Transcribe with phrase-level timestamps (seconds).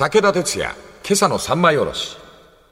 [0.00, 0.74] 武田鉄矢、
[1.06, 2.16] 今朝の三枚おろし。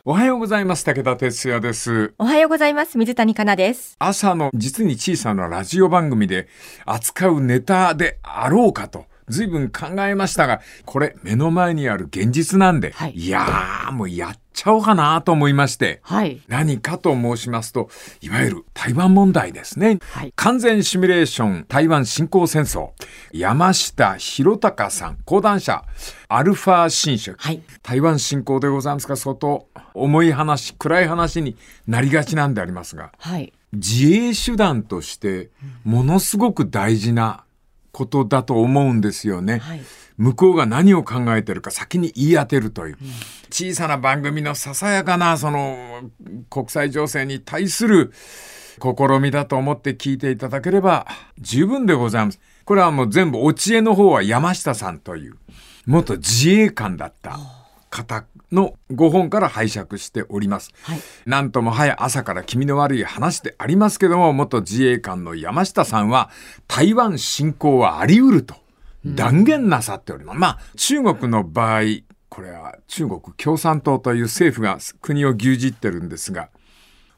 [0.07, 0.85] おはようございます。
[0.87, 2.15] 武田哲也です。
[2.17, 2.97] おはようございます。
[2.97, 3.97] 水谷香奈です。
[3.99, 6.49] 朝の実に小さなラジオ番組で
[6.87, 9.05] 扱うネタであろうかと。
[9.29, 16.41] 随分考えましたが、これ目の前にある現実なんで、はいいやーもうやっちゃおうかなと思いまして、はい。
[16.49, 17.91] 何かと申しますと、
[18.21, 19.99] いわゆる台湾問題ですね。
[20.11, 22.91] はい完全シミュレーション台湾侵攻戦争。
[23.33, 25.85] 山下博隆さん、講談社、
[26.29, 27.35] アルファ新書。
[27.39, 27.63] はい。
[27.83, 33.53] 台湾侵攻でございますが、相当重い話、暗い話になりがちなんでありますが、はい。
[33.73, 35.51] 自衛手段として
[35.85, 37.45] ものすごく大事な
[37.99, 39.59] ことだと思うんですよね。
[39.59, 39.81] はい。
[40.19, 42.99] 向こうが何を考えてるか先に言い当てるという、
[43.51, 46.11] 小さな番組のささやかなその
[46.51, 48.13] 国際情勢に対する
[48.81, 51.07] 試みだと思って聞いていただければ
[51.39, 52.41] 十分でございます。
[52.65, 55.37] これはもう全部、お知恵の方は山下さんという
[55.87, 57.39] 元自衛官だった
[57.91, 60.73] 方の5本から拝借しております。
[60.83, 61.01] はい。
[61.27, 66.31] なんとも早い朝から気味の悪い話でありますけども、元自衛官の山下さんは、
[66.67, 68.55] 台湾侵攻はあり得ると
[69.05, 70.39] 断言なさっております。
[70.39, 71.83] まあ、中国の場合、
[72.29, 76.51] これは中国共産党という政府が国を牛耳ってるんですが、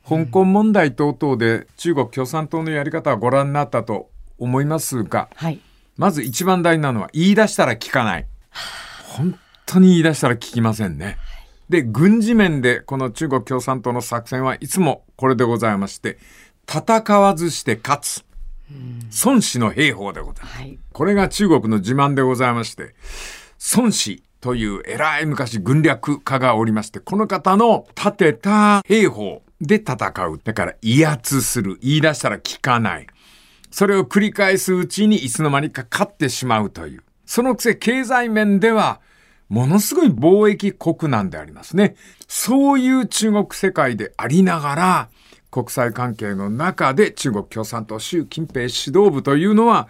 [0.08, 5.60] 香港問題等々で中国共産党のやり方はご覧になったと思いますが、はい。
[5.96, 8.26] まず一番大事なのは言い出したら聞かない。
[9.08, 9.38] 本
[9.70, 11.16] 当に言い出したら聞きませんね。
[11.68, 16.18] で、軍事面でこの中国共産党の作戦はいつもこれでございまして、
[16.68, 18.24] 戦わずして勝つ。
[19.24, 20.56] 孫子の兵法でございます。
[20.56, 20.78] はい。
[20.92, 22.94] これが中国の自慢でございまして、
[23.76, 29.94] 孫子という偉い昔軍略家がおりまして、この方の立てた兵法で戦
[30.26, 30.40] う。
[30.42, 31.78] だから威圧する。
[31.80, 33.06] 言い出したら聞かない。
[33.70, 37.02] それを繰り返すうちにいつの間にか勝ってしまうという。
[37.26, 39.00] そのくせ経済面では、
[39.50, 41.96] ものすごい貿易国なんでありますね。
[42.28, 45.08] そういう中国世界でありながら、
[45.50, 49.88] 国際関係の中で中国共産党習近平指導部というのは、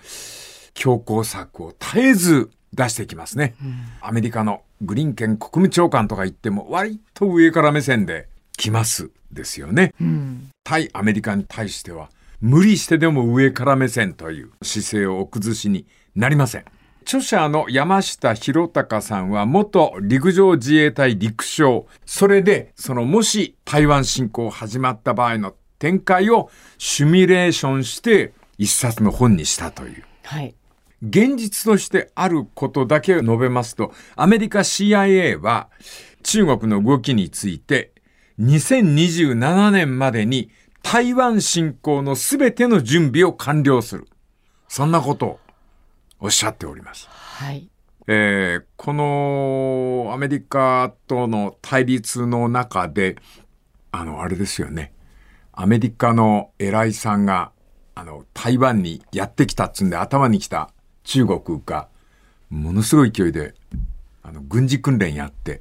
[0.73, 3.55] 強硬策を絶えず出してきますね。
[4.01, 9.93] アメリカのグリンケン国務長官とか言っても割と上から目線で来ますですよね。
[10.01, 10.51] うん。
[10.65, 12.09] 対アメリカに対しては
[12.41, 16.65] 無理してでも上から目線という姿勢をお崩しになりません。
[17.03, 21.87] 著者の山下博隆さんは元陸上自衛隊陸将。
[22.05, 30.05] それで、そのもし台湾侵攻始まった場合の展開をシミュレーションして一冊の本にしたという。
[30.25, 30.55] はい。
[31.03, 35.69] 現実としてあることだけを述べますと、アメリカ CIA は
[36.23, 37.93] 中国の動きについて
[38.39, 40.51] 2027年までに
[40.83, 44.07] 台湾侵攻のすべての準備を完了する。
[44.69, 45.41] そんなことを
[46.21, 47.09] おっしゃっております。
[47.11, 47.69] はい。
[48.07, 53.17] えーこのアメリカとの対立の中で、
[53.93, 54.93] あの、あれですよね。
[55.53, 57.53] アメリカの偉いさんが、
[57.95, 60.71] あの、台湾にやってきたっつんで頭に来た
[61.05, 61.89] 中国が、
[62.49, 63.55] ものすごい勢いで、
[64.23, 65.61] あの、軍事訓練やって、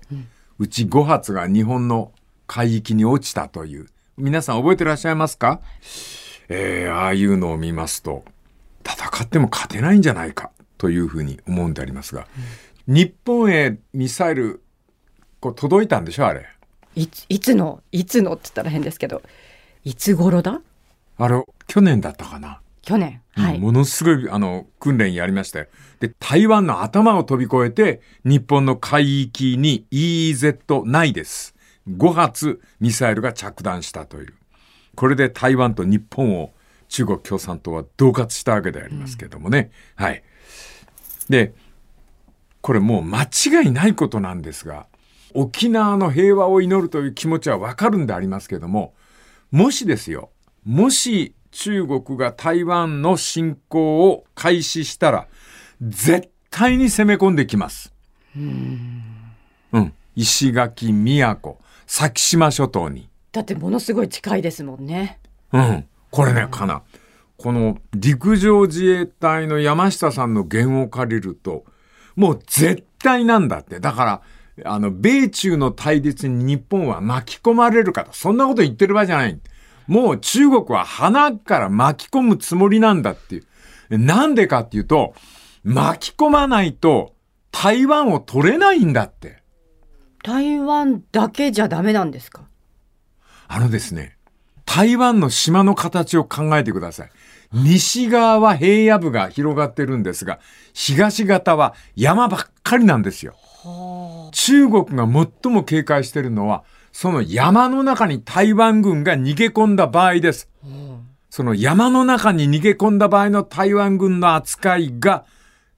[0.58, 2.12] うち5発が日本の
[2.48, 3.88] 海域に落ちたという。
[4.18, 5.62] 皆さん覚えてらっしゃいますか？
[6.50, 8.24] えーああいうのを見ますと、
[8.94, 12.28] 戦っても勝てないんじゃないかというふうに思うんでありますが、
[12.88, 14.62] 日本へミサイル、
[15.40, 16.46] こう届いたんでしょあれ。
[16.96, 19.22] いつ、いつの、いつのって言ったら変ですけど、
[19.84, 20.62] いつ頃だ？
[21.18, 22.62] あれ、去年だったかな。
[22.82, 23.22] 去年。
[23.34, 23.60] はい。
[23.60, 25.68] ものすごい、あの、訓練やりましたよ。
[26.00, 31.56] で、台湾の頭を飛び越えて、日本の海域に EEZ ないです。
[31.90, 34.34] 5発ミサイルが着弾したという。
[34.96, 36.52] これで台湾と日本を
[36.90, 39.72] 中国共産党は恫喝したわけでありますけどもね。
[39.96, 40.24] はい。
[41.30, 41.54] で、
[42.62, 44.88] これもう間違いないことなんですが、
[45.34, 48.94] 沖縄の平和を祈るという気持ちはわかるんでありますけども、
[49.52, 50.32] もしですよ、
[50.66, 55.28] もし中国が台湾の侵攻を開始したら、
[55.82, 57.94] 絶対に攻め込んできます。
[58.36, 59.94] うん。
[60.16, 61.56] 石垣、宮古、
[61.88, 63.10] 先島諸島に。
[63.31, 65.19] だってものすごい近いですもんね。
[65.54, 65.86] うん。
[66.12, 66.82] これね、かな。
[67.38, 71.64] この陸上自衛隊の山下さんの言を借りると、
[72.16, 73.80] もう絶対なんだって。
[73.80, 74.22] だか
[74.64, 78.12] ら、あの、米中の対立に日本は巻き込まれるかと。
[78.12, 79.40] そんなこと言ってる場合じゃない。
[79.88, 83.44] もう中国は鼻から巻き込むつもりなんだってい
[83.90, 83.98] う。
[83.98, 85.16] なんでかっていうと、
[85.64, 87.16] 巻き込まないと
[87.52, 89.42] 台湾を取れないんだって。
[90.24, 92.44] 台湾だけじゃダメなんですか？
[93.48, 94.18] あのですね、
[94.69, 97.10] 台湾の島の形を考えてください。
[97.51, 100.39] 西側は平野部が広がってるんですが、
[100.74, 103.33] 東型は山ばっかりなんですよ。
[104.31, 110.48] 中国が最も警戒してるのは、その山の中に台湾軍が逃げ込んだ場合です。
[111.31, 115.25] その山の中に逃げ込んだ場合の台湾軍の扱いが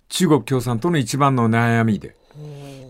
[0.09, 2.17] 中国共産党の一番の悩みで、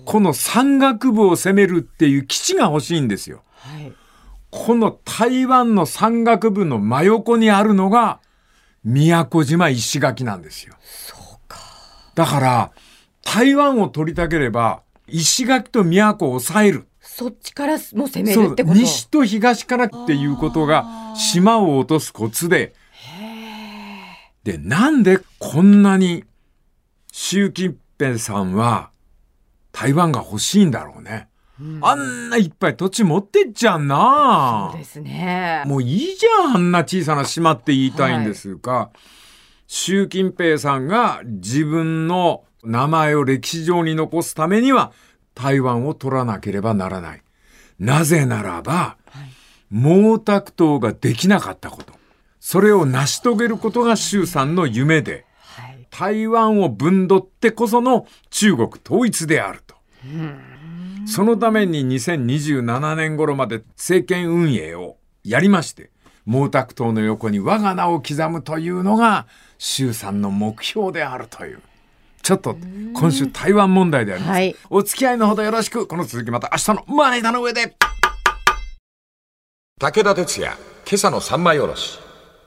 [0.06, 3.44] この山岳部を攻めるっていう基地が欲しいんですよ。
[3.54, 3.94] はい。
[4.52, 8.20] この台湾の山岳部の真横にあるのが
[8.84, 10.76] 宮古島石垣なんですよ。
[10.82, 11.58] そうか。
[12.16, 12.72] だから
[13.24, 16.88] 台湾を取りたければ石垣と宮古を抑える。
[17.00, 18.76] そっちからも攻めるってこと？
[18.76, 22.74] 西と東からっていうことが島を落とすコツで。
[24.44, 26.26] で、なんでこんなに
[27.12, 28.90] 習近平さんは
[29.72, 31.28] 台湾が欲しいんだろうね。
[31.82, 35.64] あんないっぱい土地持ってっちゃうなそうですね。
[35.66, 38.90] もういいじゃん、あんな小さな島って言いたいんですが、
[39.68, 44.92] 習近平さんが自分の名前を歴史上に残すためには
[45.34, 47.22] 台湾を取らなければならない。
[47.80, 48.98] なぜならば、
[49.72, 51.94] 毛沢東ができなかったこと。
[52.40, 55.88] それを成し遂げることが習さんの夢で、はい。
[55.90, 59.76] 台湾を分取ってこその中国統一であると。
[61.06, 65.90] そのために2027年頃まで政権運営をやりまして、
[66.26, 69.28] 毛沢東の横に我が名を刻むというのが
[69.58, 71.62] 習さんの目標であるという。
[72.22, 72.56] ちょっと
[72.94, 74.32] 今週台湾問題であります。
[74.32, 75.88] はいお付き合いのほどよろしく。
[75.88, 77.76] この続きまた明日のマネータの上で。
[79.80, 80.56] 武田鉄矢、
[80.86, 82.00] 今朝の三枚おろし。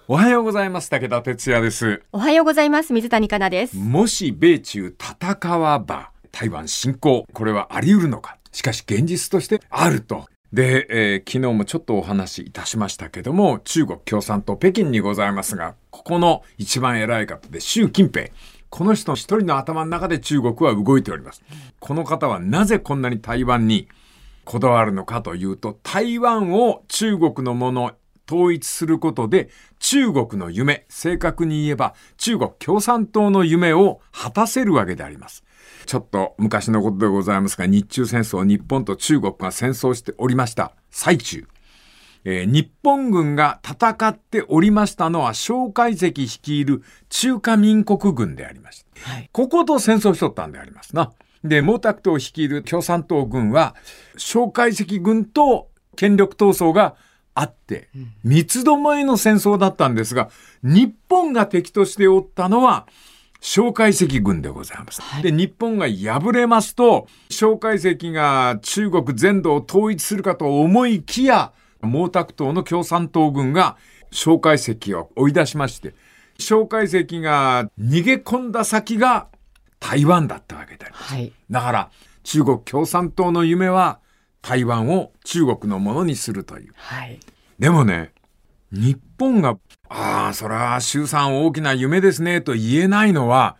[0.06, 0.90] おはようございます。
[0.90, 2.02] 武田哲也です。
[2.12, 2.92] おはようございます。
[2.92, 3.76] 水谷香奈です。
[3.76, 8.36] もし米中戦わば台湾侵攻、これはあり得るのか。
[8.54, 10.26] しかし現実としてあると。
[10.52, 18.28] で、えー昨日もちょっとお話しいたしましたけども、中国共産党北京にございますが、ここの一番偉い方で習近平。
[18.70, 21.42] この人の一人の頭の中で中国は動いております。
[21.80, 23.88] この方はなぜこんなに台湾に
[24.44, 27.92] こだわるのかというと、台湾を中国のもの、
[28.26, 35.44] 統一することで中国の夢、正確に言えば中国共産党の夢を果たせるわけであります。
[35.86, 41.46] ちょっと昔のことでございますが、日中戦争、日本と中国が戦争しておりました最中。
[42.24, 49.10] えー日本軍が戦っておりましたのは、蒋介石率いる中華民国軍でありました。
[49.10, 49.28] はい。
[49.32, 51.12] ここと戦争しとったんでありますな。
[51.44, 53.74] で、毛沢東率いる共産党軍は、
[54.16, 56.96] 蒋介石軍と権力闘争が
[57.34, 57.88] あって、
[58.22, 60.30] 三つどもえの戦争だったんですが、
[60.62, 62.86] 日本が敵としておったのは、
[63.40, 65.02] 蒋介石軍でございます。
[65.22, 71.52] で、日本が敗れますと、蒋介石が中国全土を統一するかと思いきや、
[71.82, 73.76] 毛沢東の共産党軍が
[74.10, 75.94] 蒋介石を追い出しまして、
[76.38, 79.26] 蒋介石が逃げ込んだ先が
[79.80, 81.12] 台湾だったわけであります。
[81.14, 81.32] はい。
[81.50, 81.90] だから、
[82.22, 83.98] 中国共産党の夢は
[84.44, 86.72] 台湾を中国のものにするという。
[86.76, 87.18] はい。
[87.58, 88.12] でもね、
[88.70, 89.56] 日本が、
[89.88, 93.56] ああ、それは衆参大きな夢ですねと言えないのは、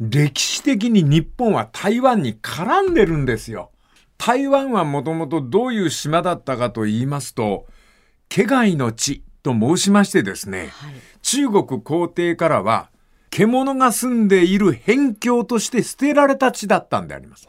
[0.00, 3.72] 歴史的に日本は台湾に絡んでるんですよ。
[4.16, 7.66] 台湾はもともとどういう島だったかと言いますと、
[8.30, 10.94] 家外の地と申しましてですね、はい。
[11.20, 12.88] 中国皇帝からは、
[13.28, 17.46] 獣が住んでいる辺境として捨てられた地だったんであります。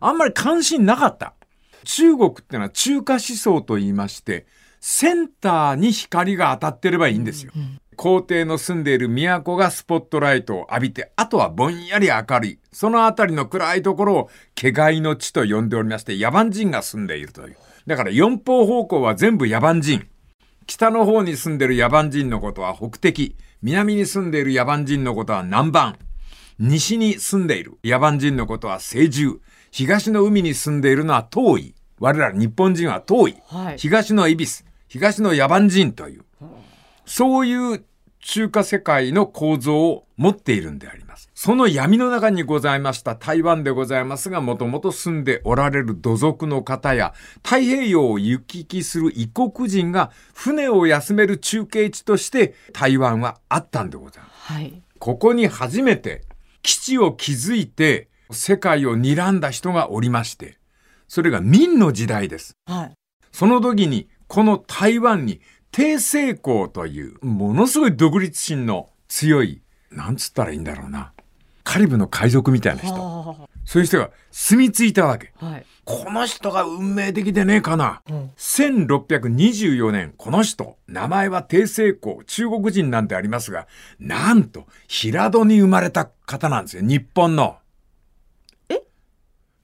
[0.00, 1.34] あんまり関心なかった。
[1.84, 4.46] 中国ってのは中華思想と言いまして、
[4.80, 7.52] センターに光が当たってればいいんですよ。
[7.96, 12.58] 皇帝の住んでいる都がスポットライトを浴びて、あとはぼんやり明るい。
[12.72, 17.56] そのあたりの暗いところを、気外の地と呼んでおりまして、野蛮人が住んでいるという。
[17.86, 20.06] だから四方方向は全部野蛮人。
[20.66, 23.36] 北の方に住んでる野蛮人のことは北敵。
[23.62, 25.94] 南に住んでいる野蛮人のことは南蛮。
[26.58, 29.40] 西に住んでいる野蛮人のことは西獣。
[29.70, 31.73] 東の海に住んでいるのは東夷。
[31.98, 33.42] 我ら日本人は東夷。
[33.46, 34.64] はい東の恵比寿。
[34.88, 36.24] 東の野蛮人という。
[37.06, 37.84] そういう
[38.20, 41.30] 中華世界の構造を持っているんであります。
[41.34, 54.52] その闇の中にございました台湾でございますが、もともと住んでおられる土族の方や、太平洋を行き来する異国人が船を休める中継地として台湾はあったんでございます。
[54.52, 54.82] はい。
[54.98, 56.22] ここに初めて
[56.62, 60.56] 基地を築いて世界を睨んだ人がおりまして、
[61.14, 62.56] それが明の時代です。
[62.66, 62.94] はい。
[63.30, 65.40] その時に、この台湾に、
[65.70, 71.12] 帝政公という、ものすごい独立心の強い、なんつったらいいんだろうな。
[71.62, 72.94] カリブの海賊みたいな人。
[72.94, 75.32] はそういう人が住み着いたわけ。
[75.40, 75.46] あ。
[75.46, 75.66] はい。
[75.84, 78.02] この人が運命的でねえかな。
[78.10, 83.68] うん1624年、この人、名前は帝政公、中国人なんてありますが、
[84.00, 86.82] なんと、平戸に生まれた方なんですよ。
[86.82, 87.58] 日本の。
[88.68, 88.82] え？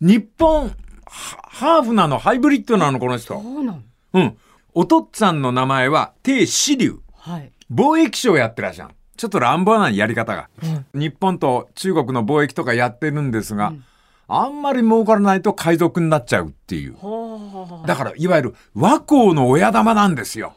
[0.00, 0.70] 日本、は
[1.10, 3.40] ハーフなの、ハイブリッドなの、この人。
[3.40, 3.84] そうなん。
[4.14, 4.36] うん。
[4.72, 7.00] お父っつぁんの名前は、鄭志龍。
[7.16, 7.52] はい。
[7.72, 8.94] 貿易商やってらっしゃる。
[9.16, 10.48] ちょっと乱暴なやり方が。
[10.94, 13.74] 日本と中国の貿易とかやってるんですが、
[14.28, 16.94] あんまり儲からないと海賊になっちゃうっていう。
[16.94, 20.54] はだから、いわゆる和光の親玉なんですよ。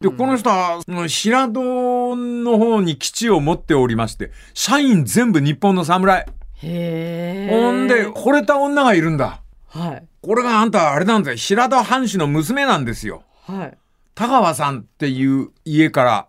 [0.00, 6.22] で、この人は、平戸の方に基地を持っておりまして、社員全部日本の侍。
[6.22, 6.24] う。
[6.62, 7.48] へえ。
[7.50, 9.42] ほんで、惚れた女がいるんだ。
[9.70, 10.08] はい。
[10.20, 11.36] これがあんた、あれなんだよ。
[11.36, 13.22] 平戸藩主の娘なんですよ。
[13.46, 13.78] はい。
[14.14, 16.26] 田川さんっていう家から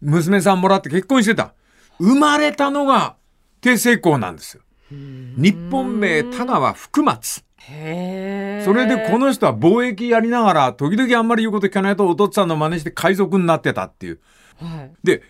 [0.00, 1.54] 娘さんもらって結婚してた。
[1.98, 3.16] 生まれたのが
[3.60, 4.62] 帝政公なんですよ。
[4.90, 7.44] 日本名田川福松。
[7.58, 8.64] へえ。
[8.64, 14.20] それでこの人は貿易やりながら時々あんまり言うこと聞かないとお父っつぁんの真似して海賊になってたっていう。
[14.56, 14.92] はい。
[15.04, 15.22] で、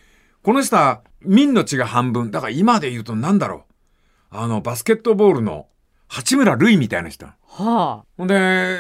[0.42, 2.30] この人は民の血が半分。
[2.30, 3.66] だから今で言うとなんだろ
[4.32, 4.36] う。
[4.36, 5.66] あのバスケットボールの
[6.08, 7.26] 八村塁みたいな人。
[7.50, 8.78] はほんで、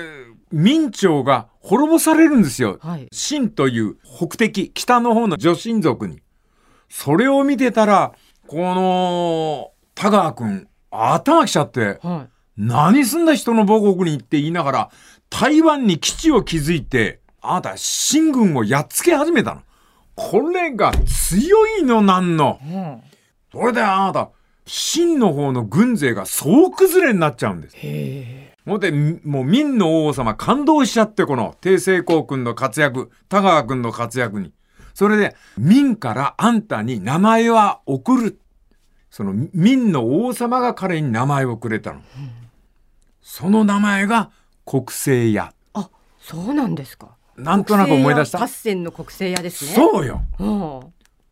[0.52, 2.78] 明朝が滅ぼされるんですよ。
[2.82, 2.88] あ。
[2.88, 3.08] はい。
[3.12, 6.20] 秦という北敵、北の方の女神族に。
[6.88, 8.12] それを見てたら、
[8.46, 14.90] この、田川くん、頭きちゃって、は何すんだ人の母国にって言いながら、
[15.30, 19.62] 台湾に基地を築いて、あなた、秦軍をやっつけ始めたの。
[20.14, 22.58] これが強いのなんの。
[22.62, 22.72] い。
[22.72, 23.02] うん。
[23.52, 24.30] それであなた、
[24.66, 27.76] 秦の方の軍勢が総崩れになっちゃうんです。
[27.76, 28.49] へえ。
[28.70, 28.92] ほんで、
[29.24, 34.52] もう民の王様感動しちゃって、この帝政公君の活躍、田川君の活躍に。
[34.94, 38.40] それで、民からあんたに名前は送る。
[39.10, 42.00] その民の王様が彼に名前をくれたの。
[43.20, 44.30] その名前が
[44.64, 45.52] 国政屋。
[45.74, 47.16] あ、そうなんですか。
[47.36, 48.40] なんとなく思い出した？
[48.40, 48.46] 合。
[48.46, 49.72] 戦の国政屋ですね。
[49.72, 50.22] そうよ。
[50.38, 50.80] うん。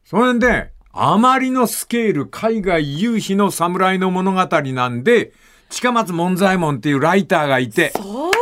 [0.04, 5.33] それで、あまりのスケール、海外有志の侍の物語なんで、
[5.70, 8.38] 近松門左衛門っていうライターがいて、そういう。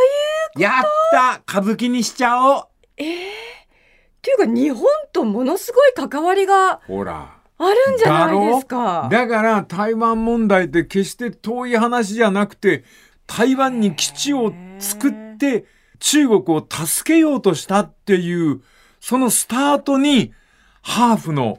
[0.59, 2.66] やった歌舞伎にしちゃおうっ
[2.97, 7.35] ていうか日本とものすごい関わりがほら。
[7.59, 9.09] あるんじゃないですか。
[9.11, 12.85] だから台湾問題って決して遠い話じゃなくて
[13.26, 15.64] 台湾に基地を作って
[15.99, 18.62] 中国を助けようとしたっていう
[19.00, 20.33] そのスタートに
[20.83, 21.59] ハーフの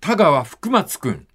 [0.00, 1.26] 田川福松くん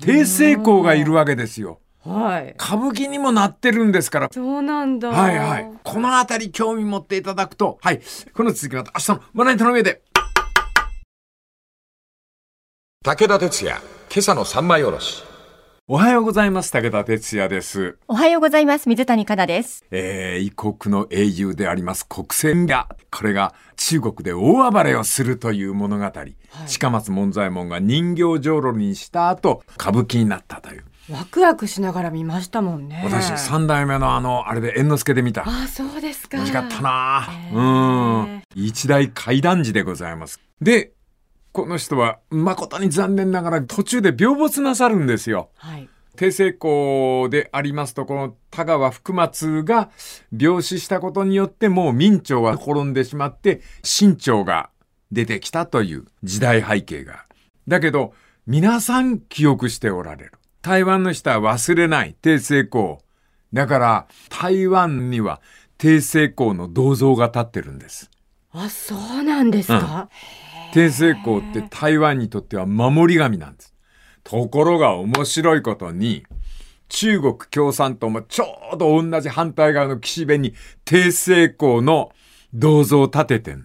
[0.00, 1.78] 帝政公がいるわけですよ。
[2.06, 2.52] はい。
[2.52, 4.28] 歌舞伎にもなってるんですから。
[4.32, 5.08] そうなんだ。
[5.08, 5.70] はいはい。
[5.82, 8.00] このあたり興味持っていただくと、はい。
[8.32, 10.02] この続きまた明日の笑いに頼みで。
[13.04, 15.22] 武田鉄矢、今朝の三枚おろし。
[15.88, 16.72] おはようございます。
[16.72, 17.96] 武田哲也です。
[18.08, 18.88] おはようございます。
[18.88, 19.84] 水谷香奈です。
[19.92, 26.12] えー、異国の英雄であります国戦が、これが中国で大暴れをするという物語。
[26.66, 30.84] 近松門左衛門が人形浄瑠璃にした後、歌舞伎になったという。
[31.08, 33.00] ワクワクしながら見ましたもんね。
[33.04, 35.44] 私、三代目のあの、あれで猿之助で見た。
[35.46, 36.36] あ、そうですか。
[36.36, 38.42] 美味しかったなへうーん。
[38.56, 40.40] 一大怪談時でございます。
[40.60, 40.92] で、
[41.52, 45.50] この人は誠に残念ながら途中で病没なさるんですよ。
[45.56, 45.88] はい。
[46.16, 49.90] 帝政公でありますと、この田川福松が
[50.36, 54.70] 病死したことによってもう明朝は滅んでしまって、清朝が
[55.12, 57.26] 出てきたという時代背景が。
[57.68, 58.12] だけど、
[58.46, 60.32] 皆さん記憶しておられる。
[60.66, 62.98] 台湾の人は忘れない帝政公。
[63.52, 65.40] だから、台湾には
[65.78, 68.10] 帝政公の銅像が立ってるんです。
[68.50, 70.08] あ、そうなんですか？
[70.74, 73.74] 帝政公って台湾にとっては守り神なんです。
[74.24, 76.24] ところが面白いことに、
[76.88, 80.52] 中国共産党もちょうど同じ反対側の岸辺に
[80.84, 82.10] 帝政公の
[82.54, 83.64] 銅像を立ててんの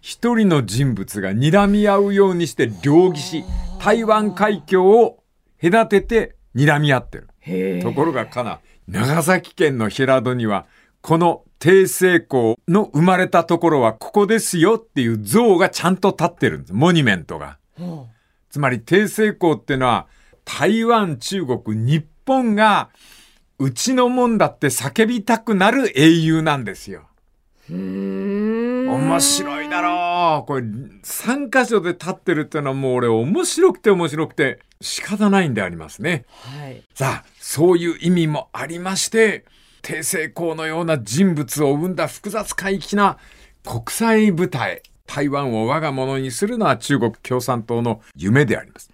[0.00, 3.44] 一人の人物が睨み合うようにして両岸、
[3.80, 5.20] 台湾海峡を
[5.70, 7.80] 隔てて睨み合ってる。
[7.82, 10.66] ところがかな、長崎県の平戸には、
[11.00, 16.74] この帝政公の生まれたところはここですよっていう像がちゃんと立ってるんです。
[16.74, 17.58] モニュメントが。
[17.78, 18.08] ほ
[18.50, 20.06] つまり帝政公ってのは、
[20.44, 22.90] 台湾、中国、日本が、
[23.58, 27.08] うちのもんだって叫びたくなる英雄なんですよ。
[27.70, 30.13] 面白いだろう。
[30.46, 36.24] これ、3箇所で立ってるってのはもう俺面白くて面白くて仕方ないんでありますね。
[36.28, 36.82] はい。
[36.94, 39.44] さあ、そういう意味もありまして、
[39.82, 43.18] 帝政公のような人物を生んだ複雑怪奇な
[43.64, 48.90] 国際舞台、台湾を我が物にするのは中国共産党の夢であります。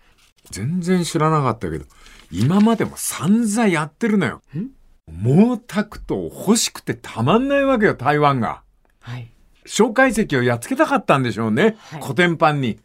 [0.51, 1.85] 全然知らなかったけど、
[2.31, 4.43] 今までも散々やってるのよ。
[5.07, 8.63] 毛沢東欲しくてたまんないわけよ、台湾が。
[9.01, 9.31] はい。
[9.67, 11.77] 蒋介石をやっつけたかったんでしょうね。
[11.79, 12.79] はい古典版に。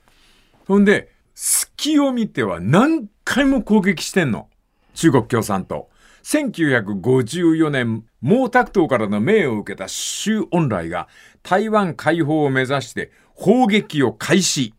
[0.68, 4.48] ほんで、隙を見ては何回も攻撃してんの。
[4.94, 5.90] 中国共産党。
[6.24, 11.08] 1954年、毛沢東からの命を受けた周恩来が
[11.44, 14.74] 台湾解放を目指して砲撃を開始。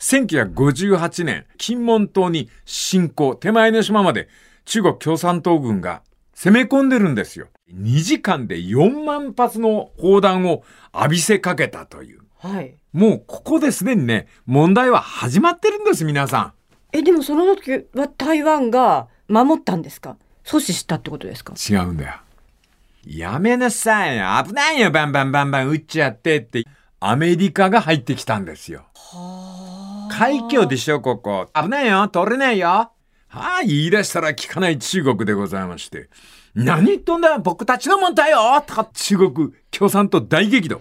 [0.00, 4.28] 1958年、金門島に侵攻、手前の島まで
[4.64, 6.02] 中国共産党軍が
[6.40, 7.48] 攻め込んでるんですよ。
[7.74, 10.62] 2時間で4万発の砲弾を
[10.94, 12.20] 浴びせかけたという。
[12.38, 12.76] はい。
[12.92, 16.52] もうここですでにね、問題は始まってるんです、皆さん。
[16.92, 20.16] え、でもその時は台湾が守ったんですか？
[20.44, 21.54] 阻止したってことですか？
[21.54, 22.14] 違うんだよ。
[23.04, 24.24] やめなさいよ。
[24.46, 24.92] 危ないよ。
[24.92, 26.64] バンバンバンバン撃っちゃってって。
[27.00, 28.84] アメリカが入ってきたんですよ。
[30.10, 31.48] 海峡でしょ、ここ。
[31.52, 32.06] 危ないよ。
[32.06, 32.92] 取れないよ。
[33.28, 36.08] はあ、言い出したら聞かない中国でございまして。
[36.54, 40.80] 何言っとんだ僕たちの問題よとか中国共産党大激怒。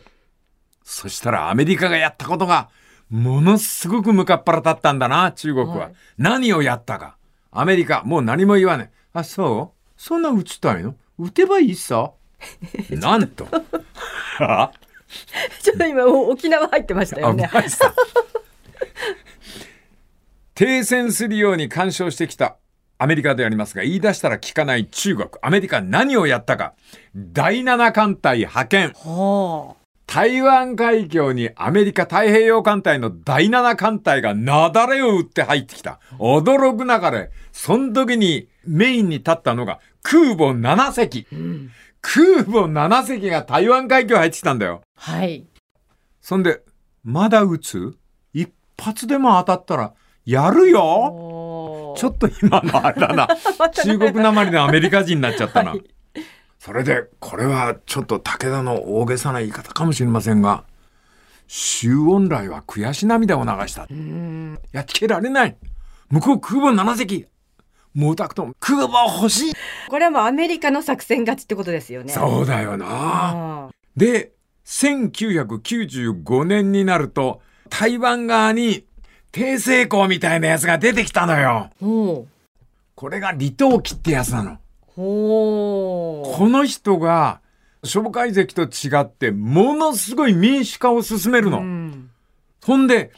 [0.83, 2.69] そしたらアメリカがやったことが、
[3.09, 5.75] ものすごく向かっ腹立ったんだな、中国は。
[5.77, 7.17] はい何をやったか。
[7.51, 8.89] アメリカ、もう何も言わない。
[9.13, 9.77] あ、そう？
[9.97, 10.95] そんな撃ちたいの？
[11.19, 12.11] 撃てばいいさ。
[12.91, 13.47] なんと。
[14.39, 14.71] は？
[15.61, 17.49] ちょっと今お沖縄入ってましたよね。
[20.57, 22.57] 停戦するように干渉してきた
[22.97, 25.29] アメリカでありますが、言い出したら聞かない中国。
[25.43, 26.73] アメリカ何をやったか。
[27.15, 28.93] 第7艦隊派遣。
[28.95, 29.75] は
[30.07, 35.99] 台湾海峡にアメリカ太平洋艦隊の第7艦隊が雪崩を打って入ってきた。
[36.17, 37.29] 驚くなかれ。
[37.51, 41.27] その時にメインに立ったのが空母7隻。
[42.01, 44.81] 空母7隻が台湾海峡入ってきたんだよ。
[44.95, 45.11] あ。
[45.11, 45.45] はい。
[46.19, 46.63] そんで、
[47.03, 47.95] まだ撃つ？
[48.33, 49.93] 一発でも当たったら、
[50.27, 53.27] やるよちょっと今のあれだな。
[53.71, 55.71] 中国なまりのアメリカ人になっちゃったな。
[55.71, 55.83] はい
[56.59, 60.65] それで、これはちょっと武田の大げさな言い方かもしれませんが、
[61.47, 63.87] 周恩来は悔し涙を流した。
[64.73, 65.55] やっつけられない。
[66.09, 67.27] 向こう空母7隻。
[67.95, 69.53] 毛沢東、空母欲しい。
[69.87, 72.11] これはもうアメリカの作戦勝ちってことですよね。
[72.11, 72.85] そうだよな。
[72.89, 74.33] あで、
[74.65, 78.83] 1995年になると、台湾側に
[79.31, 81.69] 低成功みたいなやつが出てきたのよ。
[82.95, 84.57] これが李登輝ってやつなの。
[84.95, 87.41] この人が、
[87.83, 91.59] 蒋介石と違って、ものすごい民主化を進めるの。
[91.59, 92.09] うん。
[92.65, 93.11] ほんで、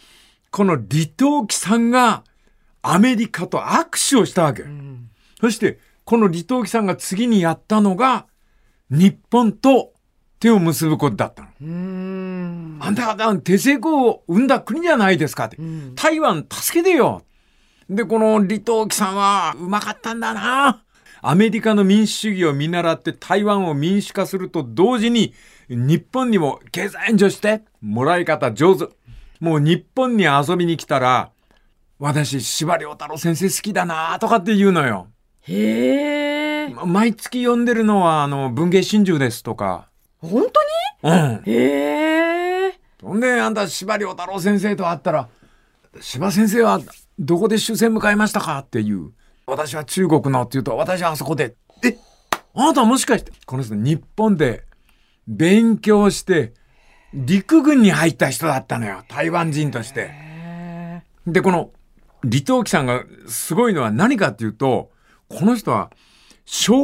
[0.52, 2.24] この李登輝さんが、
[2.82, 4.64] アメリカと握手をしたわけ。
[4.64, 8.26] うんそして、この李登輝さんが次にやったのが、
[8.90, 9.94] 日本と
[10.40, 11.50] 手を結ぶことだったの。
[11.62, 12.78] うーん。
[12.80, 15.62] あんた方、手成功を生んだ国じゃないですかって。
[15.62, 17.24] ん台湾助けてよ。
[17.90, 20.84] で、この李登輝さんはうまかったんだな。
[21.22, 25.34] アメリカの民主主義を見習って台湾を民主化すると同時に、
[25.68, 28.88] 日本にも経済援助して、もらい方上手。
[29.40, 31.32] もう日本に遊びに来たら、
[31.98, 35.08] 私、司馬遼太郎先生好きだなとかって言うのよ。
[35.42, 36.70] へえ。
[36.70, 39.89] ま毎月読んでるのは、あの、文芸真珠ですとか。
[40.22, 40.46] 本
[41.02, 41.44] 当うん。
[41.46, 42.80] にへえ。
[43.02, 45.30] ほんで、あんた、司馬遼太郎先生と会ったら、
[46.02, 46.82] 司馬先生は
[47.18, 48.60] どこで終戦迎えましたか？
[48.60, 49.12] っていう。
[49.48, 51.56] 私は中国のって言うと、私はあそこで。
[51.84, 51.98] え
[52.54, 54.66] あなたはもしかして、この人日本で
[55.28, 56.54] 勉強して、
[57.14, 59.04] 陸軍に入った人だったのよ。
[59.08, 60.10] 台湾人として。
[60.12, 61.72] へで、この、
[62.24, 64.92] 李登輝さんがすごいのは何かっていうと、
[65.30, 66.09] この人は、蒋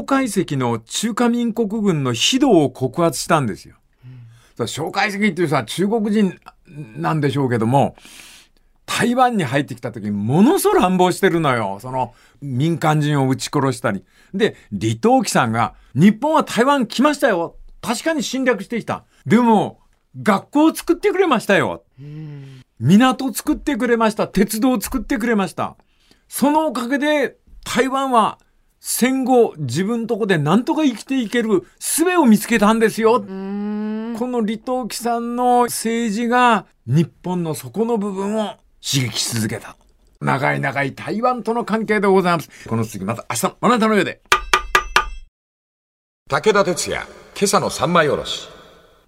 [0.03, 3.75] 介石の中華民国軍の非道を告発したんですよ。
[4.59, 6.39] うん、蒋介石っていうさ、中国人
[6.95, 7.95] なんでしょうけども、
[8.85, 11.79] 台湾に入ってきた時にものすごく乱暴してるのよ。
[11.81, 14.05] その民間人を撃ち殺したり。
[14.35, 17.55] で、李登輝さんが、日本は台湾来ましたよ。
[17.81, 19.05] 確かに侵略してきた。
[19.25, 19.79] でも、
[20.21, 21.83] 学校を作ってくれましたよ。
[22.79, 24.27] 港作ってくれました。
[24.27, 25.75] 鉄道作ってくれました。
[26.27, 28.39] そのおかげで台湾は
[28.87, 33.13] 戦後自分とこで何とか生きていける術を見つけたんですよ。
[33.19, 39.75] この李登輝さんの政治が日本の底の部分を刺激し続けた。
[40.21, 42.69] 長い長い台湾との関係でございます。
[42.69, 44.21] この次また明日、あなたの上で。
[46.29, 48.47] 武田鉄矢、今朝の三枚おろし。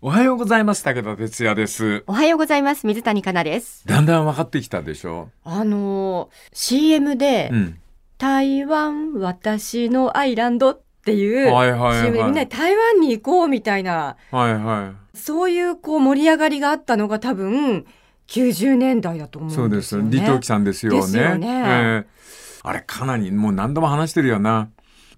[0.02, 0.84] おはようございます。
[0.84, 2.04] 武田哲也です。
[2.08, 2.88] おはようございます。
[2.88, 3.84] 水谷香奈です。
[3.86, 5.30] だんだん分かってきたでしょ。
[5.44, 7.80] あのー CM で、うん。
[8.18, 15.18] 台湾私のアイランドっていうはいはいはい CM でみんなで台湾に行こうみたいなはいはい。
[15.18, 17.86] そういうこう盛り上がりがあったのが多分
[18.28, 19.80] 90年代だと思そううんです。
[19.82, 20.12] ですよね。
[20.12, 21.02] 李登輝さんですよね。
[21.02, 22.18] ですよねええ
[22.64, 24.70] あれ、かなり、もう何度も話してるよな。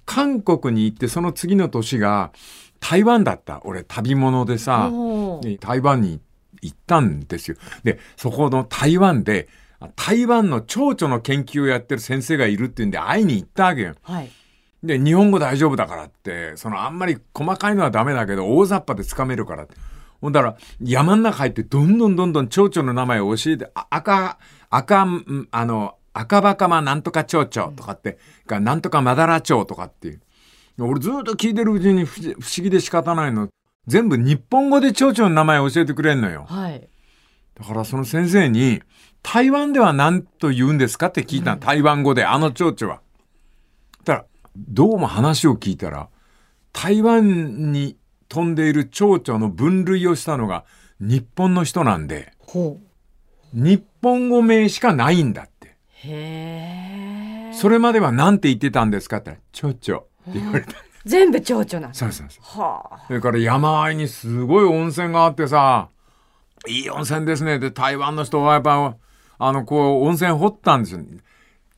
[0.06, 2.32] 韓国に行って、その次の年が
[2.80, 3.62] 台湾だった。
[3.64, 4.92] 俺、旅物でさ、
[5.60, 6.20] 台湾に
[6.62, 7.58] 行ったんですよ。
[7.84, 9.48] で、そこの台湾で、
[9.96, 13.96] 台湾の蝶々の研究をやってる先生がいるっていうんで会いに行ったわけよ。
[14.02, 14.30] はい。
[14.84, 19.76] で、日本語大丈夫だからって、そのあんまり細かいのはダメだけど、大雑把でつかめるからって。
[20.22, 24.38] ほんだら、山の中入ってどんどんどんどん蝶々の名前を教えて、あ赤、
[24.70, 30.22] 赤、んあの、赤バカマなんとか蝶々とかって、がなんとかマダラ蝶とかっていう。
[30.80, 33.50] 俺ずっと聞いてるうちに不思不思議で仕方ないの。
[33.88, 36.46] 全部日本語で蝶々の名前を教えてくれんのよ。
[36.48, 36.88] はい。
[37.60, 38.82] だからその先生に、
[39.22, 41.08] 台湾では何と言うんですか？
[41.08, 41.60] って聞いたの。
[41.62, 43.02] 台湾語で、あの蝶々は。
[44.06, 46.10] だから、どうも話を聞いたら、
[46.74, 50.66] 台湾に飛んでいる蝶々の分類をしたのが
[51.00, 52.34] 日本の人なんで。
[53.54, 55.76] 日本語名しかないんだって。
[57.54, 60.74] それまでは何て言ってたんですかって言ったら、蝶々って言われた。
[61.06, 62.00] 全部蝶々なんです。
[62.00, 62.62] そうそうそう。
[62.62, 63.00] はあ。
[63.08, 65.90] それから山あいにすごい温泉があってさ、
[66.68, 67.58] いい温泉ですね。
[67.60, 68.96] で、台湾の人はやっぱ、
[69.40, 71.02] あの、こう、温泉掘ったんですよ。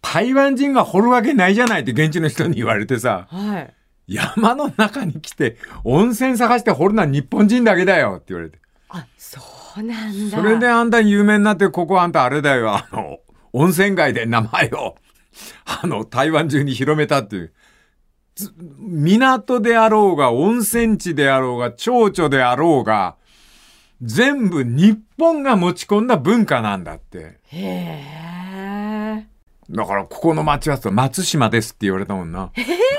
[0.02, 3.74] 台湾人が掘るわけないじゃないって現地の人に言われてさ、はい。
[4.08, 8.60] 山の中に来て温泉探して掘るのは日本人だけだよって言われて。
[8.90, 9.40] あ、そ
[9.78, 10.38] うなんだ。
[10.38, 13.20] それであんた有名になって、ここあんたあれだよ、あの、
[13.54, 14.96] 温泉街で名前を、
[15.66, 17.54] あの、台湾中に広めたっていう。
[18.36, 23.16] つ港であろうが、温泉地であろうが、蝶々であろうが、
[24.02, 27.40] 全部日本が持ち込んだ文化なんだって。
[27.48, 28.08] へ
[29.18, 29.28] え。
[29.70, 32.52] だから、ここの町はさ松島ですって言われたもんな。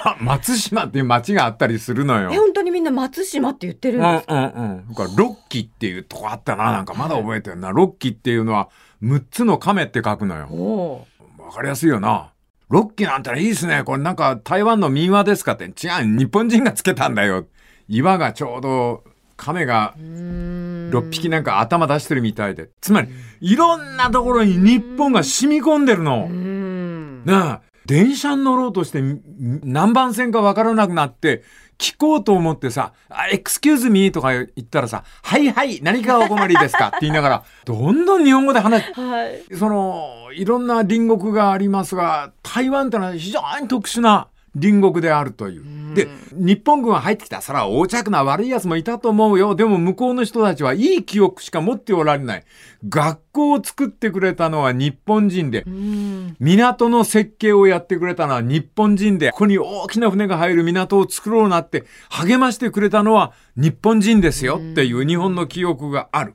[0.05, 2.31] ま松島っていう町があったりするのよ。
[2.33, 4.35] え、本当にみんな松島って言ってるんですか？
[4.35, 4.89] うんうんうん。
[4.89, 6.73] だからロッキーっていうとこあったな。
[6.73, 7.73] なんかまだ覚えてるな。
[7.73, 8.71] ロッキーっていうのは
[9.03, 11.07] 6つの亀って書くのよ。
[11.39, 12.33] わかりやすいよな。
[12.71, 13.83] ロッキーなんていいですね。
[13.85, 15.65] これなんか台湾の民話ですかって。
[15.65, 15.73] 違う、
[16.17, 17.45] 日本人がつけたんだよ。
[17.89, 19.05] 岩がちょうど
[19.37, 22.71] 亀が6匹なんか頭出してるみたいで。
[22.81, 23.09] つまり、
[23.41, 26.29] いろんなところに日本が染み込んでるの。
[26.31, 27.25] うん。
[27.25, 29.21] なあ、電車に乗ろうとしてん
[29.65, 31.43] 何番線かわからなくなって、
[31.79, 36.89] 聞こうと思ってさ、あ、エクスキューズミーとか言ったらさ、はいはい、何かお困りですか？
[36.89, 39.57] って言いながら、どんどん日本語で話、はい。
[39.57, 45.95] その、いろんな隣国がありますが、台湾ってのは非常に特殊な隣国であるという。
[45.95, 47.41] で、日本軍は入ってきた。
[47.41, 49.55] それは横着な悪い奴もいたと思うよ。
[49.55, 52.45] でも向こうの人たちはいい記憶しか持っておられない。
[52.89, 56.37] 学校を作ってくれたのは日本人で、うん。
[56.39, 66.35] 港の設計をやってくれたのは日本人で、ここに大きな船が入る港を作ろうなって励ましてくれたのは日本人ですよっていう日本の記憶がある。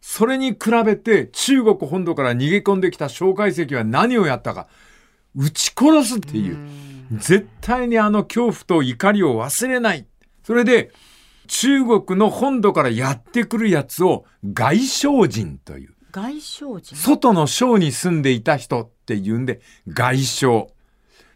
[0.00, 4.68] それに比べて中国本土から逃げ込んできた蒋介石は何をやったか。
[5.34, 6.58] 撃ち殺すっていう。
[7.12, 10.06] 絶対にあの恐怖と怒りを忘れない。
[10.42, 10.90] それで
[11.46, 15.94] 中国の本土からやってくるやつを外省人という。
[16.10, 16.96] 外省人？
[16.96, 20.70] 外の省に住んでいた人っていうんで、外省。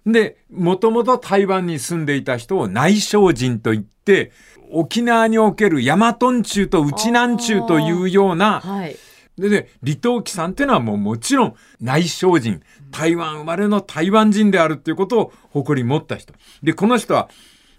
[0.06, 4.30] で、もともと台湾に住んでいた人を内省人と言って、
[4.70, 8.96] 沖縄における大和中と内南中というような、はい。
[9.40, 16.34] でね、李登輝さんっていうのはもうもちろん内省人、台湾生まれの台湾人であるっていうことを誇り持った人。
[16.62, 17.28] で、この人は、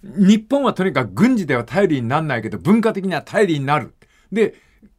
[0.04, 3.94] 日本はとにかく軍事では頼りにならないけど、文化的には頼りになる。
[4.32, 4.56] で、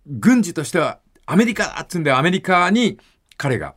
[0.06, 2.98] 軍事としてはアメリカだっつうんでアメリカに
[3.36, 3.74] 彼が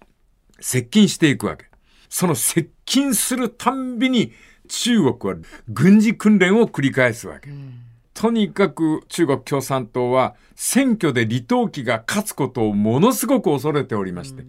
[0.60, 1.66] 接近していくわけ。
[2.10, 4.34] その接近するたんびに
[4.68, 7.50] 中国は軍事訓練を繰り返すわけ。
[8.14, 14.44] とにかく中国共産党は選挙で李登輝が勝つことをものすごく恐れておりまして、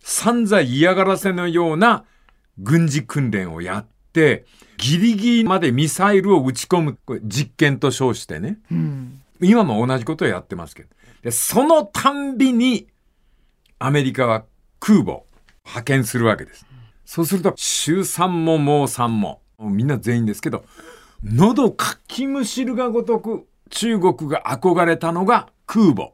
[0.00, 2.04] 散々嫌がらせのような
[2.58, 8.58] 軍事訓練をやって、ギリギリまでミサイルを撃ち込む実験と称してね。
[8.70, 9.20] うん。
[9.40, 10.88] 今も同じことをやってますけど。
[11.22, 12.88] で、そのたんびに、
[13.78, 14.44] アメリカは
[14.80, 15.22] 空母、
[15.64, 16.66] 派遣するわけです。
[17.04, 20.64] そうすると、週3ももう3も、みんな全員ですけど、
[21.24, 26.10] 喉かきむしるがごとく、中国が憧れたのが空母。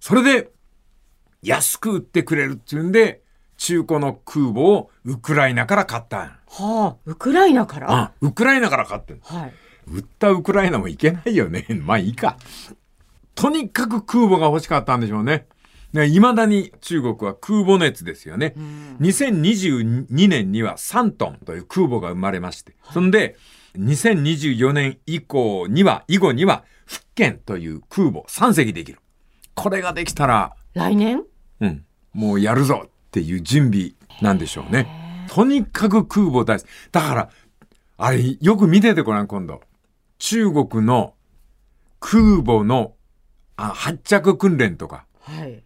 [0.00, 0.50] それで、
[1.42, 3.22] 安く売ってくれるっていうんで、
[3.56, 7.92] 中古の空母をウクライナから買ったんはあ、ウクライナから？
[7.92, 9.52] あ、ウクライナから買ってんはい。
[9.86, 11.66] 売ったウクライナもいけないよね。
[11.84, 12.36] まあいいか。
[13.34, 15.46] とにかく空母が欲しかったんでしょうね。
[15.92, 18.54] ね、未だに中国は空母熱ですよね。
[19.00, 22.74] 2022年には3トンという空母が生まれまして。
[22.92, 23.36] そんで、
[23.76, 28.98] 2024年以降には、以後には、福建という空母3隻できる。
[29.54, 31.24] これができたら、来年？
[31.60, 35.26] うん、もうやるぞっていう準備なんでしょうね。
[35.28, 36.68] とにかく空母大好き。
[36.90, 37.30] だから、
[37.98, 39.60] あれ、よく見ててごらん、今度。
[40.18, 41.14] 中国の
[42.00, 42.94] 空母の
[43.56, 45.62] あ発着訓練とか、はい。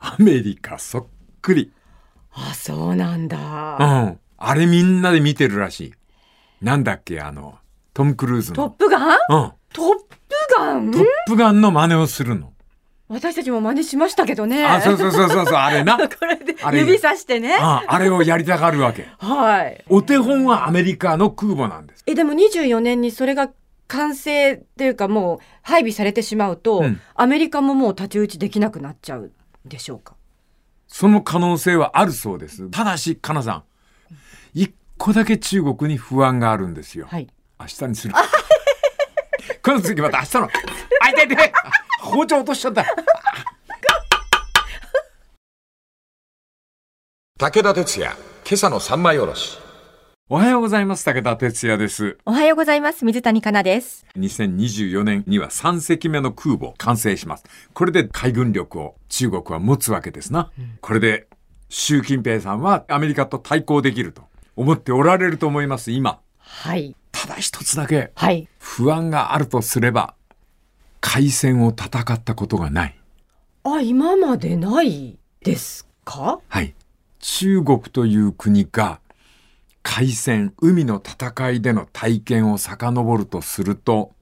[0.00, 1.06] アメリカそっ
[1.42, 1.72] くり。
[2.32, 3.38] あ、そうなんうだ。
[3.38, 4.18] ん。
[4.38, 5.92] あれみんなで見てるらしい。
[6.62, 7.58] なんだっけ、あの、
[7.94, 8.70] トム・クルーズトッの。
[8.70, 9.10] プガン？
[9.10, 9.16] うん。
[9.72, 10.16] トップ
[10.56, 10.90] ガン？
[10.90, 12.52] トップガンの真似をするの。
[13.08, 14.64] 私たちも真似しましたけどね。
[14.64, 15.98] あ、そうそうそうそうそう、あれな。
[16.08, 17.56] これであれ指さしてね。
[17.60, 19.08] ああれをやりたがるわけ。
[19.18, 19.84] はい。
[19.88, 22.04] お手本はアメリカの空母なんです。
[22.06, 23.50] え、でも24年にそれが
[23.88, 29.32] 完成っていうかもう配備されてしまうと、うんアメリカももう太刀打ちできなくなっちゃう
[29.64, 30.14] でしょうか？
[30.88, 32.68] その可能性はあるそうです。
[32.70, 33.64] ただし、かなさん、
[34.54, 37.06] 一個だけ中国に不安があるんですよ。
[37.08, 37.28] はい。
[37.58, 38.14] 明日にする。
[39.62, 40.44] この次また明日の。
[40.44, 41.52] あ、痛い痛い
[42.00, 42.84] 包丁落としちゃった。
[47.38, 49.58] 武田鉄矢、今朝の三枚おろし。
[50.32, 51.04] おはようございます。
[51.04, 52.16] 武田哲也です。
[52.24, 53.04] おはようございます。
[53.04, 54.06] 水谷香奈です。
[54.16, 57.44] 2024年には3隻目の空母完成します。
[57.74, 60.52] これで海軍力を中国は持つわけですな。
[60.82, 61.26] これで
[61.68, 64.22] 習近平さんはアメリカと対抗できると
[64.54, 66.20] 思っておられると思います、今。
[66.38, 66.94] はい。
[67.10, 68.46] ただ一つだけはい。
[68.60, 70.14] 不安があるとすれば、
[71.00, 72.96] 海戦を戦ったことがない。
[73.64, 76.38] あ、今までないですか？
[76.46, 76.76] はい。
[77.18, 79.00] 中国という国が
[79.82, 84.12] 海戦、海の戦いでの体験を遡るとすると、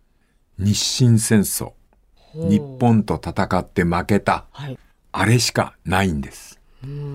[0.58, 1.72] 日清戦争、
[2.34, 4.78] 日本と戦って負けた、はい。
[5.12, 6.60] あれしかないんです。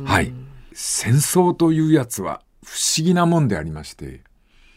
[0.05, 0.33] はい。
[0.73, 4.21] 戦争というやつは不思議なもんでありまして、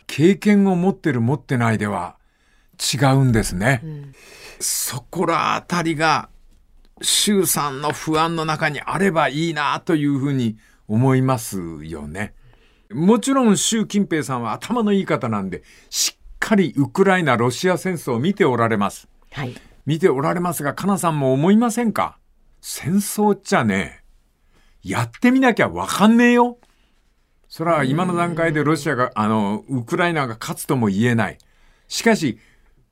[0.06, 2.16] 経験を持ってる持ってないでは
[2.78, 3.82] 違うんですね。
[4.60, 6.28] そこらあたりが、
[7.02, 10.56] 衆さんの不安の中にあればいいなというふうに
[10.88, 12.34] 思いますよね。
[12.92, 19.08] もちろん習近平さんは頭のいい方なんで、しっかりウクライナ・ロシア戦争を見ておられます。
[19.32, 19.54] はい。
[19.86, 22.18] 見ておられますが、かなさんも思いませんか？
[22.60, 24.02] 戦争っちゃね、
[24.82, 26.58] やってみなきゃわかんねえよ。
[27.48, 31.38] それは今の段階でロシアが、あの、ウクライナが勝つとも言えない。
[31.86, 32.38] しかし、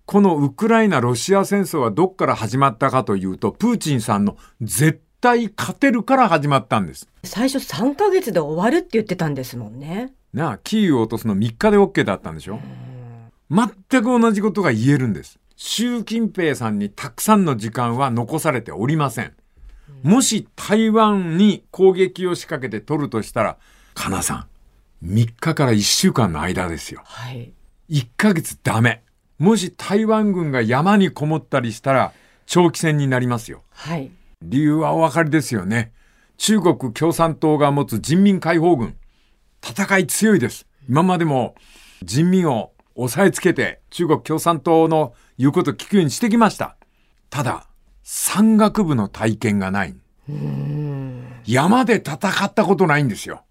[0.07, 7.09] このウクライナ・ロシア戦争はどっから始まったかというと、プーチンさんの絶対勝てるから始まったんです。
[7.25, 10.13] 最初3ヶ月で終わるって言ってたんですもんね。
[10.35, 12.61] なあ、キーウを落とすの3日で OK だったんでしょ？
[13.51, 13.69] 全
[14.03, 15.39] く同じことが言えるんです。
[15.57, 19.33] 習近平さんにたくさんの時間は残されておりません。
[20.03, 23.57] もし台湾に攻撃を仕掛けて取るとしたら、
[23.95, 24.47] かなさ
[25.03, 27.01] ん、3日から1週間の間ですよ。
[27.07, 27.55] はい。
[27.89, 29.03] 1ヶ月ダメ。
[29.39, 32.13] もし台湾軍が山にこもったりしたら、
[32.45, 33.63] 長期戦になりますよ。
[33.71, 34.11] はい。
[34.43, 35.93] 理由はお分かりですよね。
[36.37, 38.97] 中国共産党が持つ人民解放軍、
[39.63, 40.67] 戦い強いです。
[40.89, 41.55] 今までも
[42.03, 46.77] 人民を押さえつけて中国共産党の言うこと聞くようにしてきました。
[47.31, 47.67] ただ、
[48.03, 49.97] 山岳部の体験がない。
[51.47, 53.45] 山で戦ったことないんですよ。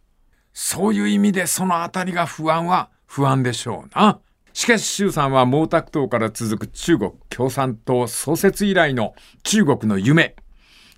[0.54, 4.20] そういう意味でそのあたりが不安は不安でしょうな。
[4.54, 10.36] しかし習さんは毛沢東から続く中国共産党創設以来の中国の夢。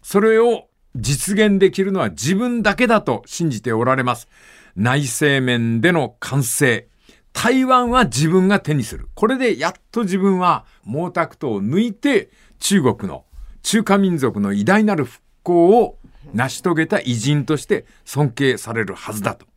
[0.08, 4.28] それを実現できるのは自分だけだと信じておられます。
[4.76, 6.88] 内政面での完成。
[7.34, 9.10] 台湾は自分が手にする。
[9.16, 13.26] これでやっと自分は毛沢東を抜いて中国の
[13.64, 15.98] 中華民族の偉大なる復興を
[16.36, 19.48] 成し遂げた偉人として尊敬されるはずだと。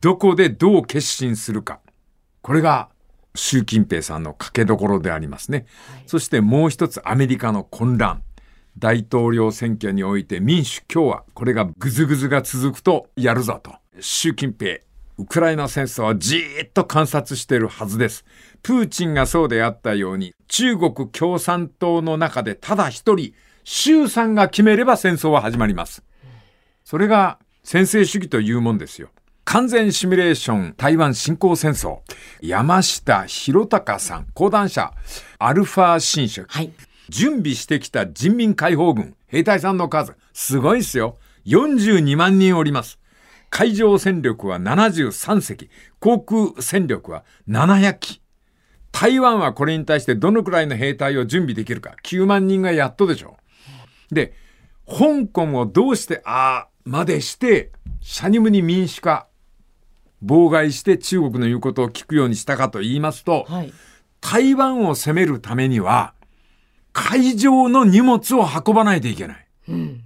[0.00, 1.80] どこでどう決心するか。
[2.40, 2.88] これが
[3.34, 5.66] 習近平さんの賭けどころでありますね。
[6.06, 8.22] そしてもう一つアメリカの混乱。
[8.78, 13.74] 大統領選挙において民主共和、これがぐずぐずが続くとやるぞと。
[14.00, 14.78] 習近平、
[15.18, 18.24] ウクライナ戦争はじーっと観察しているはずです。
[18.62, 26.04] プーチンがそうであったように、中国共産党の中でただ一人、習さんが決めれば戦争は始まります。
[26.84, 29.10] それが先制主義というもんですよ。
[29.44, 31.98] 完全シミュレーション台湾侵攻戦争。
[32.40, 34.92] 山下博隆さん、講談社、
[35.38, 36.44] アルファ新書。
[36.46, 36.70] はい。
[37.08, 41.18] 準備してきた人民解放軍、兵隊さんの数、すごいっすよ。
[41.46, 42.98] 42万人おります。
[43.50, 48.20] 海上戦力は73隻、航空戦力は700機。
[48.92, 53.36] 台湾はこれに対してどのくらいの兵隊を準備できるか、9万人がやっとでしょ
[54.10, 54.14] う。
[54.14, 54.34] で、
[54.86, 59.28] 香港をどうして、ああ、までして、シャニムに民主化、
[60.24, 63.72] 妨害して中国の言うことを聞くようにしたかと言いますと、はい。
[64.20, 66.14] 台湾を攻めるためには、
[67.00, 69.46] 海上の荷物を運ばないといけない。
[69.68, 70.04] うん。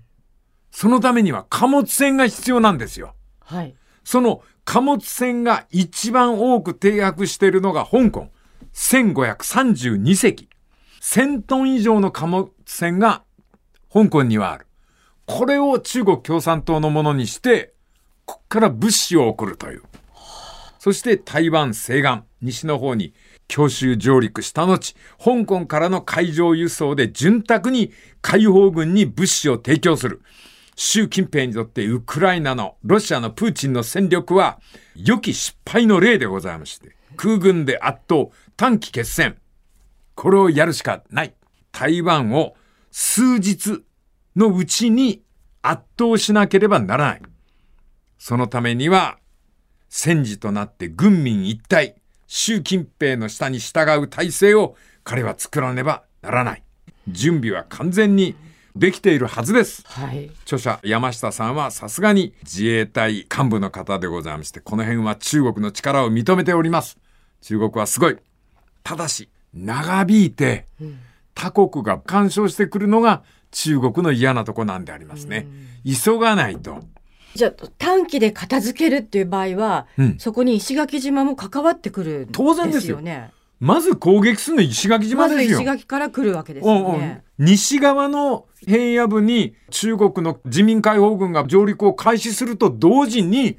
[0.71, 3.15] そのためには貨物船が必要なんですよ。
[3.41, 3.75] はい。
[4.05, 8.29] その貨物船が一番多く停泊しているのが香港。
[8.75, 10.49] 1532隻。
[11.01, 13.23] 1000トン以上の貨物船が
[13.93, 14.67] 香港にはある。
[15.25, 17.73] これを中国共産党のものにして、
[18.27, 19.83] ここから物資を送るという。
[20.79, 23.15] そして台湾西岸、西の方に
[23.49, 30.23] 強襲上陸した後、香港からの海上輸送で潤沢に解放軍に物資を提供する。
[30.75, 34.59] 習近平にとってウクライナのロシアのプーチンの戦力は
[34.97, 39.37] 良き失敗の例でございまして、空軍で圧倒、短期決戦。
[40.15, 41.35] これをやるしかない。
[41.73, 42.55] 台湾を
[42.91, 43.83] 数日
[44.37, 45.23] のうちに
[45.63, 47.23] 圧倒しなければならない。
[48.19, 49.19] そのためには、
[49.89, 51.97] 戦時となって軍民一体、
[52.35, 56.63] 習近平の下に従う体制を彼は作らねばならない。
[57.07, 58.35] 準備は完全に
[58.75, 59.85] できているはずです。
[59.87, 60.31] はい。
[60.45, 66.97] 著者山下さんはさすがに自衛隊幹部の方でございまして、この辺は中国の力を認めております。
[67.43, 68.17] 中国はすごい。
[68.83, 70.65] ただし、長引いて、
[71.35, 75.47] 他国が干渉してくるのが中国の嫌なとこなんでありますね。
[75.85, 76.83] 急がないと。
[77.35, 83.31] じゃあ短期で片付けるっていう場合は、うんそこに石垣島も関わってくるん当然ですよよね。
[83.63, 85.61] まず攻撃するの石垣島ですよ。
[85.61, 87.23] 石垣から来るわけですよね。
[87.39, 93.59] 西側の平野部に中国の人民解放軍が上陸を開始すると同時に、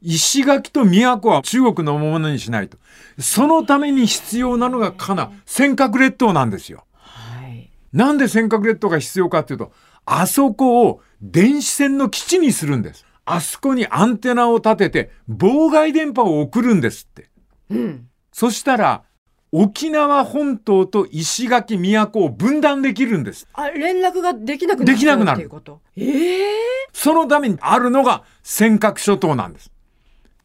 [0.00, 2.78] 石垣と都は中国のものにしないと。
[3.18, 6.86] そのために必要なのがかな、尖閣列島なんですよ。
[6.94, 7.70] はい。
[7.92, 9.72] なんで尖閣列島が必要かっていうと、
[10.06, 13.04] あそこを電子戦の基地にするんです。
[13.24, 17.30] あそこにアンテナを立てて、妨害電波を送るんですって。
[17.70, 18.08] うん。
[18.32, 19.02] そしたら、
[19.52, 23.46] 沖縄本島と石垣、都を分断できるんです。
[23.52, 25.80] あ、連絡ができなくなっちゃうできなくなるっていうこと。
[25.96, 26.46] ええ
[26.92, 29.70] そのためにあるのが尖閣諸島なんです。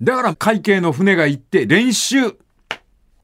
[0.02, 2.22] だから海警の船が行って練習。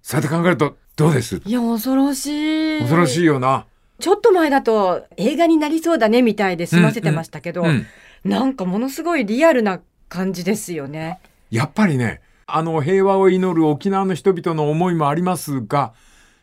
[0.01, 1.41] そうやって考えるとどうです？
[1.45, 2.79] いや、恐ろしい。
[2.79, 3.65] 恐ろしいよな。
[3.99, 7.85] ちょっと前だと映画になりそうだねみたいで済ませてましたけど、うんうん
[8.23, 11.19] なんかものすごいリアルな感じですよね。
[11.51, 15.93] やっぱりね、あの平和を祈る沖縄の人々の思いもありますが、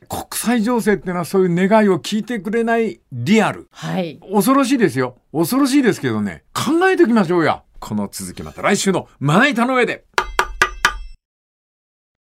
[0.08, 3.68] 国際情勢っていうのはそういう願いを聞いてくれないリアル。
[3.70, 4.18] はい。
[4.32, 5.16] 恐ろしいですよ。
[5.32, 7.62] 恐ろしいですけどね、考えておきましょうや。
[7.78, 10.04] この続きまた来週のまな板の上で。